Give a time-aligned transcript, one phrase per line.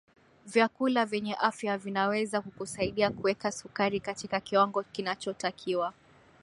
[0.45, 5.93] vyakula vyenye afya vinaweza kukusaidia kuweka sukari katika kiwango kinachotakiwa